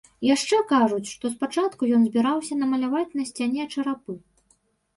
[0.27, 4.21] Яшчэ кажуць, што спачатку ён збіраўся намаляваць на сцяне чарапы.